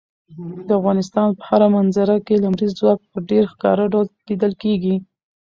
[0.67, 4.95] د افغانستان په هره منظره کې لمریز ځواک په ډېر ښکاره ډول لیدل کېږي.